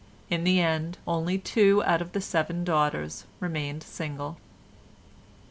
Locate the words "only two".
1.07-1.83